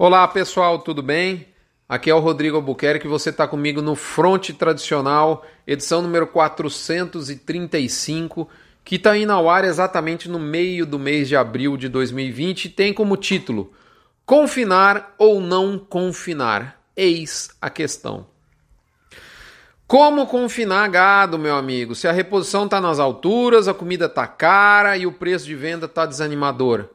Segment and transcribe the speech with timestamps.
[0.00, 1.48] Olá pessoal, tudo bem?
[1.88, 8.48] Aqui é o Rodrigo Albuquerque, você está comigo no Fronte Tradicional, edição número 435,
[8.84, 12.68] que está indo ao ar exatamente no meio do mês de abril de 2020 e
[12.68, 13.72] tem como título
[14.24, 16.80] Confinar ou não confinar?
[16.96, 18.28] Eis a questão.
[19.84, 21.96] Como confinar gado, meu amigo?
[21.96, 25.86] Se a reposição está nas alturas, a comida está cara e o preço de venda
[25.86, 26.88] está desanimador.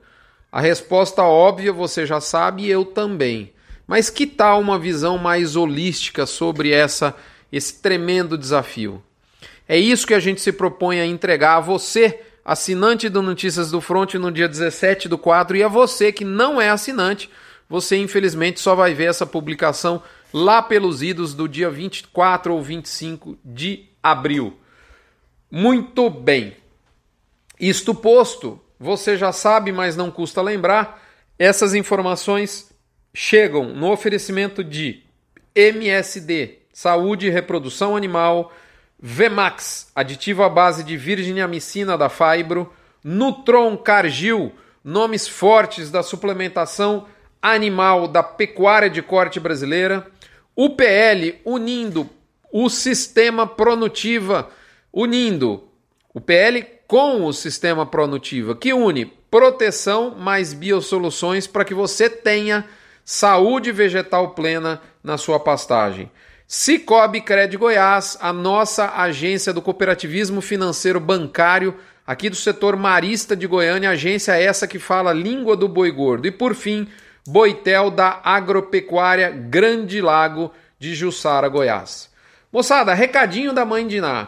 [0.54, 3.52] A resposta óbvia você já sabe e eu também.
[3.88, 7.16] Mas que tal uma visão mais holística sobre essa
[7.52, 9.02] esse tremendo desafio?
[9.68, 13.82] É isso que a gente se propõe a entregar a você, assinante do Notícias do
[13.82, 17.32] Front no dia 17 do 4 e a você que não é assinante,
[17.68, 23.40] você infelizmente só vai ver essa publicação lá pelos idos do dia 24 ou 25
[23.44, 24.56] de abril.
[25.50, 26.56] Muito bem.
[27.60, 31.02] Isto posto, você já sabe, mas não custa lembrar,
[31.40, 32.70] essas informações
[33.14, 35.04] chegam no oferecimento de
[35.56, 38.52] MSD, Saúde e Reprodução Animal,
[39.00, 44.52] Vemax, aditivo à base de virginiamicina da Fibro, Nutron Cargil,
[44.84, 47.08] nomes fortes da suplementação
[47.42, 50.08] animal da pecuária de corte brasileira,
[50.58, 52.10] UPL unindo
[52.52, 54.50] o sistema Pronutiva,
[54.92, 55.70] unindo
[56.14, 62.66] o PL com o sistema Pronutiva, que une proteção mais biosoluções para que você tenha
[63.04, 66.12] saúde vegetal plena na sua pastagem.
[66.48, 71.76] Cicobi Cred Goiás, a nossa agência do cooperativismo financeiro bancário
[72.06, 76.28] aqui do setor marista de Goiânia, agência essa que fala a língua do boi gordo.
[76.28, 76.88] E por fim,
[77.26, 82.10] Boitel da Agropecuária Grande Lago de Jussara, Goiás.
[82.52, 84.28] Moçada, recadinho da mãe de Ná.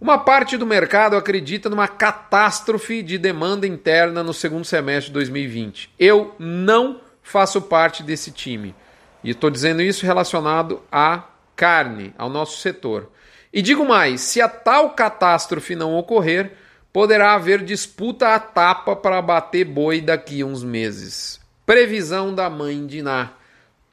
[0.00, 5.92] Uma parte do mercado acredita numa catástrofe de demanda interna no segundo semestre de 2020.
[5.98, 8.74] Eu não faço parte desse time.
[9.22, 13.10] E estou dizendo isso relacionado à carne, ao nosso setor.
[13.52, 16.52] E digo mais: se a tal catástrofe não ocorrer,
[16.90, 21.38] poderá haver disputa à tapa para bater boi daqui a uns meses.
[21.66, 23.32] Previsão da mãe de Ná.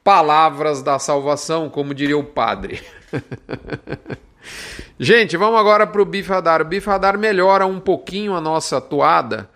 [0.02, 2.82] Palavras da salvação, como diria o padre.
[5.00, 6.60] Gente, vamos agora para o Bifadar.
[6.60, 9.48] O Bifadar melhora um pouquinho a nossa toada.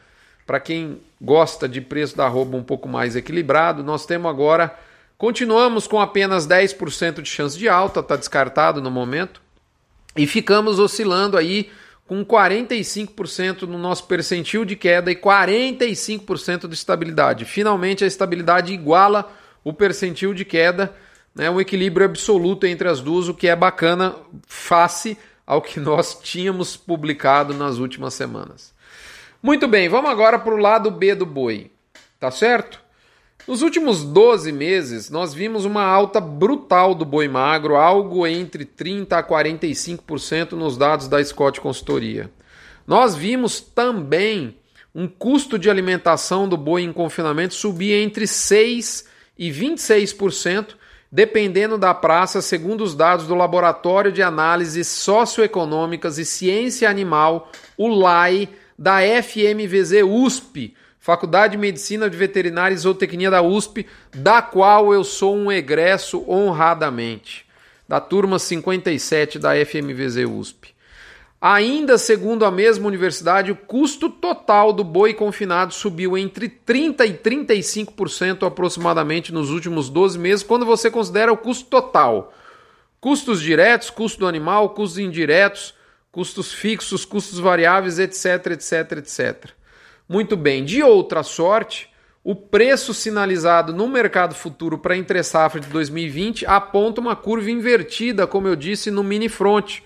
[0.46, 4.72] Para quem gosta de preço da roupa um pouco mais equilibrado, nós temos agora.
[5.18, 9.42] Continuamos com apenas 10% de chance de alta, está descartado no momento.
[10.16, 11.70] E ficamos oscilando aí
[12.06, 17.44] com 45% no nosso percentil de queda e 45% de estabilidade.
[17.44, 19.32] Finalmente a estabilidade iguala
[19.64, 20.94] o percentil de queda
[21.34, 24.14] né, um equilíbrio absoluto entre as duas, o que é bacana
[24.46, 25.16] face
[25.46, 28.72] ao que nós tínhamos publicado nas últimas semanas.
[29.42, 31.70] Muito bem, vamos agora para o lado B do boi,
[32.20, 32.80] tá certo?
[33.46, 39.12] Nos últimos 12 meses, nós vimos uma alta brutal do boi magro, algo entre 30%
[39.12, 42.30] a 45% nos dados da Scott Consultoria.
[42.86, 44.56] Nós vimos também
[44.94, 50.76] um custo de alimentação do boi em confinamento subir entre 6% e 26%,
[51.12, 57.86] dependendo da praça, segundo os dados do Laboratório de Análises Socioeconômicas e Ciência Animal, o
[57.86, 64.94] LAI, da FMVZ USP, Faculdade de Medicina de Veterinária e Zootecnia da USP, da qual
[64.94, 67.44] eu sou um egresso honradamente,
[67.86, 70.74] da turma 57 da FMVZ USP.
[71.44, 77.14] Ainda segundo a mesma universidade, o custo total do boi confinado subiu entre 30% e
[77.14, 82.32] 35% aproximadamente nos últimos 12 meses, quando você considera o custo total.
[83.00, 85.74] Custos diretos, custo do animal, custos indiretos,
[86.12, 89.50] custos fixos, custos variáveis, etc, etc, etc.
[90.08, 91.90] Muito bem, de outra sorte,
[92.22, 98.28] o preço sinalizado no mercado futuro para entre safra de 2020 aponta uma curva invertida,
[98.28, 99.80] como eu disse, no mini front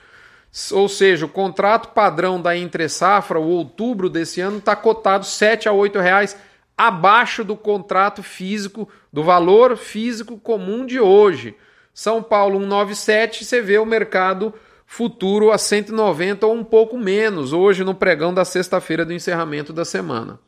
[0.72, 5.30] ou seja, o contrato padrão da entre safra, o outubro desse ano, está cotado R$
[5.30, 6.36] 7 a R$ reais
[6.76, 11.54] abaixo do contrato físico, do valor físico comum de hoje.
[11.92, 14.52] São Paulo 197, você vê o mercado
[14.86, 19.84] futuro a 190 ou um pouco menos, hoje no pregão da sexta-feira do encerramento da
[19.84, 20.38] semana.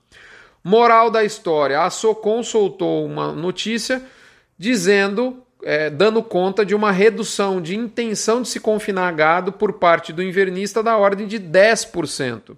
[0.62, 4.02] Moral da história: a Socom soltou uma notícia
[4.58, 10.12] dizendo é, dando conta de uma redução de intenção de se confinar gado por parte
[10.12, 12.56] do invernista da ordem de 10%.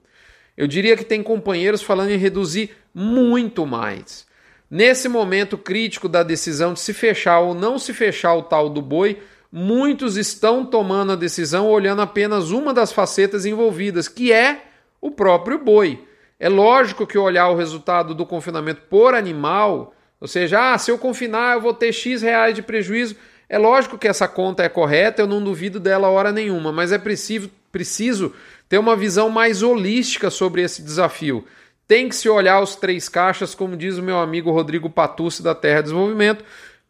[0.56, 4.26] Eu diria que tem companheiros falando em reduzir muito mais.
[4.70, 8.82] Nesse momento crítico da decisão de se fechar ou não se fechar o tal do
[8.82, 9.20] boi,
[9.50, 14.64] muitos estão tomando a decisão olhando apenas uma das facetas envolvidas, que é
[15.00, 16.04] o próprio boi.
[16.38, 20.98] É lógico que olhar o resultado do confinamento por animal Ou seja, ah, se eu
[20.98, 23.16] confinar eu vou ter X reais de prejuízo.
[23.48, 26.98] É lógico que essa conta é correta, eu não duvido dela hora nenhuma, mas é
[26.98, 28.32] preciso, preciso
[28.68, 31.44] ter uma visão mais holística sobre esse desafio.
[31.88, 35.56] Tem que se olhar os três caixas, como diz o meu amigo Rodrigo Patucci da
[35.56, 36.44] Terra Desenvolvimento,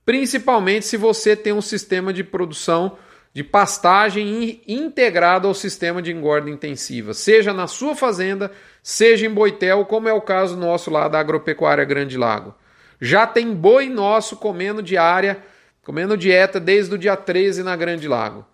[0.05, 2.99] principalmente se você tem um sistema de produção
[3.33, 8.51] de pastagem integrado ao sistema de engorda intensiva, seja na sua fazenda,
[8.83, 12.55] seja em Boitel, como é o caso nosso lá da Agropecuária Grande Lago.
[13.01, 15.43] Já tem boi nosso comendo diária,
[15.83, 18.47] comendo dieta desde o dia 13 na Grande Lago.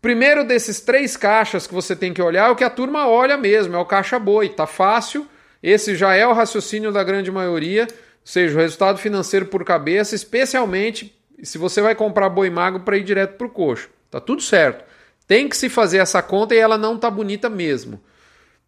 [0.00, 3.36] Primeiro desses três caixas que você tem que olhar é o que a turma olha
[3.36, 4.48] mesmo, é o caixa boi.
[4.50, 5.26] Tá fácil,
[5.62, 10.14] esse já é o raciocínio da grande maioria, ou seja, o resultado financeiro por cabeça,
[10.14, 13.88] especialmente se você vai comprar boi magro para ir direto para o coxo.
[14.10, 14.84] Tá tudo certo.
[15.26, 18.00] Tem que se fazer essa conta e ela não tá bonita mesmo.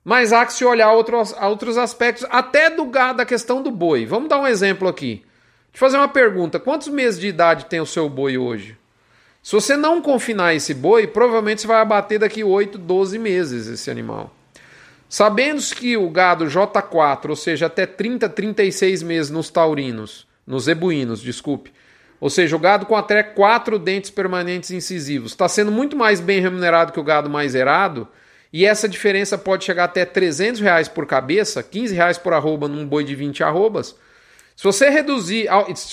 [0.05, 4.07] Mas há que se olhar outros, outros aspectos, até do gado, da questão do boi.
[4.07, 5.25] Vamos dar um exemplo aqui.
[5.73, 6.59] Deixa eu fazer uma pergunta.
[6.59, 8.77] Quantos meses de idade tem o seu boi hoje?
[9.43, 13.91] Se você não confinar esse boi, provavelmente você vai abater daqui 8, 12 meses esse
[13.91, 14.35] animal.
[15.09, 21.21] Sabendo que o gado J4, ou seja, até 30, 36 meses nos taurinos, nos zebuínos,
[21.21, 21.73] desculpe,
[22.21, 26.41] ou seja, o gado com até quatro dentes permanentes incisivos está sendo muito mais bem
[26.41, 28.07] remunerado que o gado mais erado,
[28.53, 32.87] e essa diferença pode chegar até 300 reais por cabeça, 15 reais por arroba num
[32.87, 33.95] boi de 20 arrobas.
[34.57, 35.49] Se você reduzir,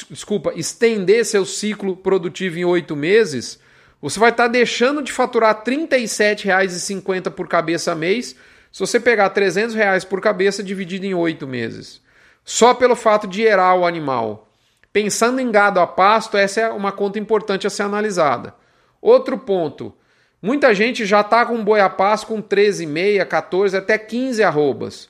[0.10, 3.60] desculpa, estender seu ciclo produtivo em oito meses,
[4.02, 8.36] você vai estar deixando de faturar R$ 37,50 por cabeça mês
[8.72, 12.02] se você pegar 300 reais por cabeça dividido em oito meses.
[12.44, 14.50] Só pelo fato de gerar o animal.
[14.92, 18.54] Pensando em gado a pasto, essa é uma conta importante a ser analisada.
[19.02, 19.94] Outro ponto:
[20.42, 25.10] muita gente já está com boi a pasto com 13,5, 14, até 15 arrobas.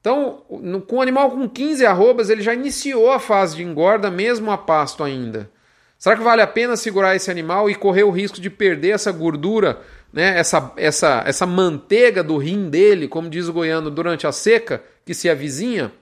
[0.00, 0.42] Então,
[0.86, 4.56] com um animal com 15 arrobas, ele já iniciou a fase de engorda, mesmo a
[4.56, 5.50] pasto ainda.
[5.98, 9.10] Será que vale a pena segurar esse animal e correr o risco de perder essa
[9.10, 9.80] gordura,
[10.12, 14.82] né, essa, essa, essa manteiga do rim dele, como diz o goiano, durante a seca
[15.04, 15.92] que se avizinha?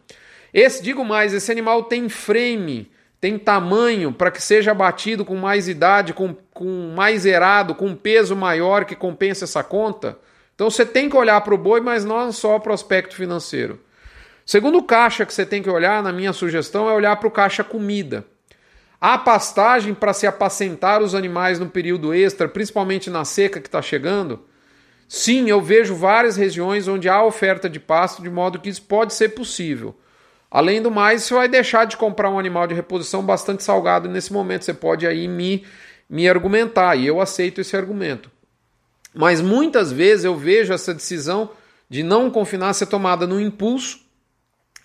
[0.53, 2.91] Esse, digo mais, esse animal tem frame
[3.27, 8.37] tem tamanho para que seja abatido com mais idade, com, com mais erado, com peso
[8.37, 10.17] maior que compense essa conta?
[10.55, 13.81] Então você tem que olhar para o boi, mas não só para o aspecto financeiro.
[14.45, 17.65] Segundo caixa que você tem que olhar, na minha sugestão, é olhar para o caixa
[17.65, 18.25] comida.
[19.01, 23.83] Há pastagem para se apacentar os animais no período extra, principalmente na seca que está
[23.83, 24.39] chegando?
[25.09, 29.13] Sim, eu vejo várias regiões onde há oferta de pasto, de modo que isso pode
[29.15, 29.97] ser possível.
[30.57, 34.33] Além do mais, você vai deixar de comprar um animal de reposição bastante salgado nesse
[34.33, 34.65] momento.
[34.65, 35.67] Você pode aí me,
[36.09, 38.31] me argumentar, e eu aceito esse argumento.
[39.15, 41.51] Mas muitas vezes eu vejo essa decisão
[41.91, 44.01] de não confinar ser tomada no impulso,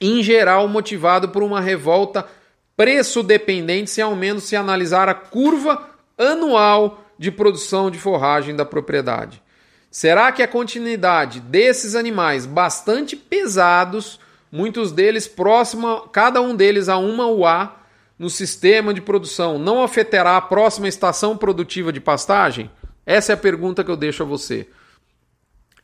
[0.02, 2.28] em geral motivado por uma revolta
[2.76, 8.66] preço dependente, se ao menos se analisar a curva anual de produção de forragem da
[8.66, 9.42] propriedade.
[9.90, 14.20] Será que a continuidade desses animais bastante pesados
[14.52, 17.76] muitos deles próximo, cada um deles a uma UA
[18.20, 22.70] no sistema de produção, não afetará a próxima estação produtiva de pastagem?
[23.06, 24.68] Essa é a pergunta que eu deixo a você.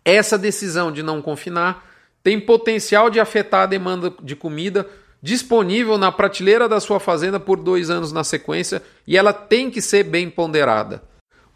[0.05, 1.85] Essa decisão de não confinar
[2.23, 4.87] tem potencial de afetar a demanda de comida
[5.21, 9.81] disponível na prateleira da sua fazenda por dois anos na sequência e ela tem que
[9.81, 11.01] ser bem ponderada.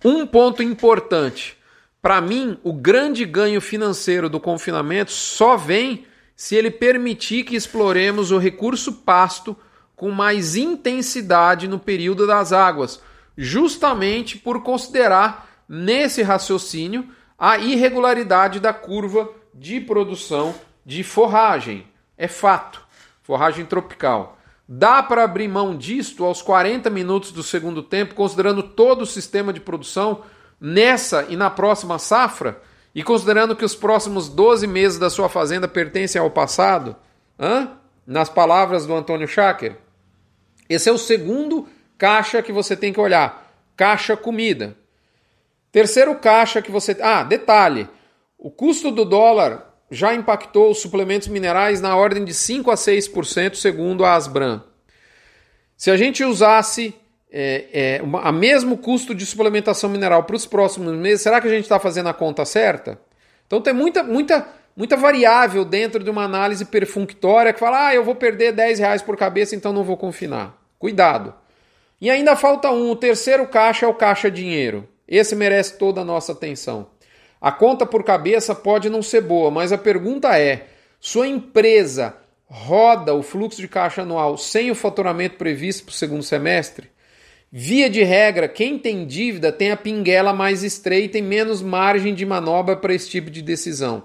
[0.03, 1.57] Um ponto importante:
[2.01, 6.05] para mim, o grande ganho financeiro do confinamento só vem
[6.41, 9.55] se ele permitir que exploremos o recurso pasto
[9.95, 12.99] com mais intensidade no período das águas,
[13.37, 17.07] justamente por considerar nesse raciocínio
[17.37, 21.85] a irregularidade da curva de produção de forragem.
[22.17, 22.81] É fato,
[23.21, 24.39] forragem tropical.
[24.67, 29.53] Dá para abrir mão disto aos 40 minutos do segundo tempo, considerando todo o sistema
[29.53, 30.23] de produção
[30.59, 32.63] nessa e na próxima safra?
[32.93, 36.95] E considerando que os próximos 12 meses da sua fazenda pertencem ao passado,
[37.39, 37.77] hã?
[38.05, 39.77] nas palavras do Antônio Schacker,
[40.69, 41.67] esse é o segundo
[41.97, 43.53] caixa que você tem que olhar.
[43.75, 44.75] Caixa comida.
[45.71, 46.97] Terceiro caixa que você.
[47.01, 47.87] Ah, detalhe:
[48.37, 53.55] o custo do dólar já impactou os suplementos minerais na ordem de 5 a 6%,
[53.55, 54.63] segundo a Asbram.
[55.75, 56.95] Se a gente usasse
[57.31, 61.47] é, é, uma, a mesmo custo de suplementação mineral para os próximos meses, será que
[61.47, 62.99] a gente está fazendo a conta certa?
[63.47, 68.03] Então tem muita, muita, muita variável dentro de uma análise perfunctória que fala, ah, eu
[68.03, 70.61] vou perder 10 reais por cabeça, então não vou confinar.
[70.77, 71.33] Cuidado.
[72.01, 74.87] E ainda falta um, o terceiro caixa é o caixa dinheiro.
[75.07, 76.87] Esse merece toda a nossa atenção.
[77.39, 80.67] A conta por cabeça pode não ser boa, mas a pergunta é:
[80.99, 86.23] sua empresa roda o fluxo de caixa anual sem o faturamento previsto para o segundo
[86.23, 86.90] semestre?
[87.53, 92.25] Via de regra, quem tem dívida tem a pinguela mais estreita e menos margem de
[92.25, 94.03] manobra para esse tipo de decisão.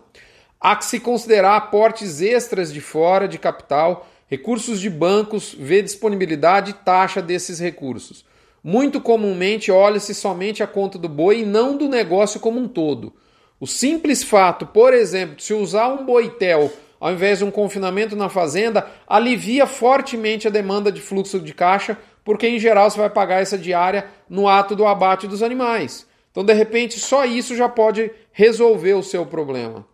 [0.61, 6.73] Há que se considerar aportes extras de fora de capital, recursos de bancos, ver disponibilidade
[6.73, 8.25] e taxa desses recursos.
[8.65, 13.15] Muito comumente olha-se somente a conta do boi e não do negócio como um todo.
[13.61, 18.17] O simples fato, por exemplo, de se usar um boitel ao invés de um confinamento
[18.17, 23.09] na fazenda, alivia fortemente a demanda de fluxo de caixa, porque em geral você vai
[23.09, 26.09] pagar essa diária no ato do abate dos animais.
[26.33, 29.87] Então, de repente, só isso já pode resolver o seu problema.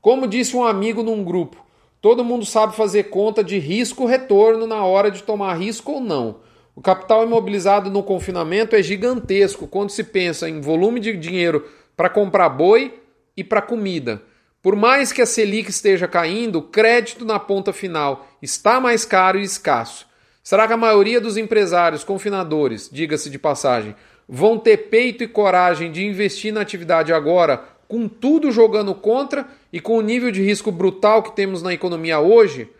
[0.00, 1.62] Como disse um amigo num grupo,
[2.00, 6.36] todo mundo sabe fazer conta de risco-retorno na hora de tomar risco ou não.
[6.74, 12.08] O capital imobilizado no confinamento é gigantesco quando se pensa em volume de dinheiro para
[12.08, 13.02] comprar boi
[13.36, 14.22] e para comida.
[14.62, 19.38] Por mais que a Selic esteja caindo, o crédito na ponta final está mais caro
[19.38, 20.06] e escasso.
[20.46, 23.96] Será que a maioria dos empresários confinadores, diga-se de passagem,
[24.28, 29.80] vão ter peito e coragem de investir na atividade agora, com tudo jogando contra e
[29.80, 32.70] com o nível de risco brutal que temos na economia hoje?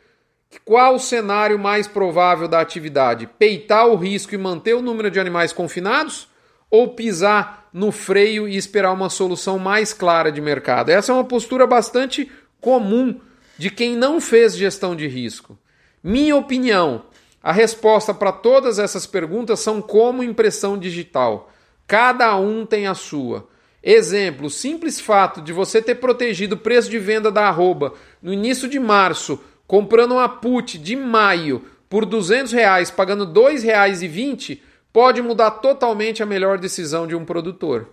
[0.65, 3.29] Qual o cenário mais provável da atividade?
[3.37, 6.29] Peitar o risco e manter o número de animais confinados?
[6.71, 10.91] Ou pisar no freio e esperar uma solução mais clara de mercado.
[10.91, 12.31] Essa é uma postura bastante
[12.61, 13.21] comum
[13.59, 15.59] de quem não fez gestão de risco.
[16.01, 17.03] Minha opinião,
[17.47, 21.49] a resposta para todas essas perguntas são como impressão digital.
[21.87, 23.47] Cada um tem a sua.
[23.81, 28.33] Exemplo, o simples fato de você ter protegido o preço de venda da arroba no
[28.33, 34.59] início de março, comprando uma put de maio por 200 reais, pagando R$ 2,20,
[34.93, 37.91] pode mudar totalmente a melhor decisão de um produtor.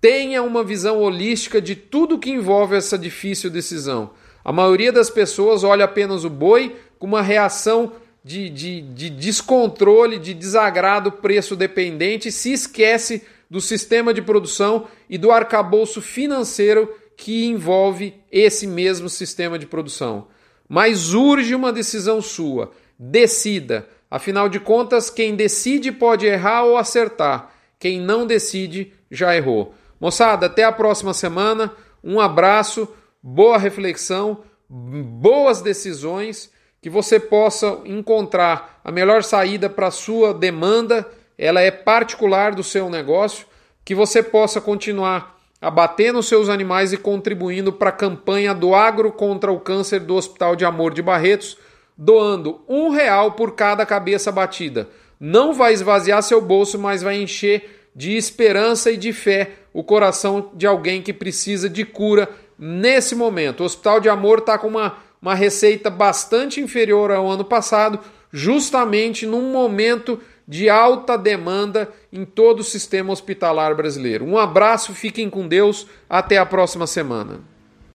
[0.00, 4.12] Tenha uma visão holística de tudo que envolve essa difícil decisão.
[4.42, 7.92] A maioria das pessoas olha apenas o boi com uma reação
[8.24, 15.18] de, de, de descontrole, de desagrado preço dependente se esquece do sistema de produção e
[15.18, 20.28] do arcabouço financeiro que envolve esse mesmo sistema de produção.
[20.68, 22.72] Mas urge uma decisão sua.
[22.98, 23.88] Decida.
[24.10, 27.52] Afinal de contas, quem decide pode errar ou acertar.
[27.78, 29.74] Quem não decide já errou.
[30.00, 31.72] Moçada, até a próxima semana.
[32.02, 32.88] Um abraço,
[33.22, 36.50] boa reflexão, boas decisões,
[36.82, 41.08] que você possa encontrar a melhor saída para a sua demanda.
[41.38, 43.46] Ela é particular do seu negócio,
[43.84, 49.12] que você possa continuar abatendo os seus animais e contribuindo para a campanha do agro
[49.12, 51.56] contra o câncer do Hospital de Amor de Barretos
[51.96, 54.88] doando um real por cada cabeça batida.
[55.20, 60.50] Não vai esvaziar seu bolso, mas vai encher de esperança e de fé o coração
[60.54, 63.60] de alguém que precisa de cura nesse momento.
[63.60, 68.00] O Hospital de Amor está com uma, uma receita bastante inferior ao ano passado,
[68.32, 74.24] justamente num momento de alta demanda em todo o sistema hospitalar brasileiro.
[74.24, 77.51] Um abraço, fiquem com Deus, até a próxima semana.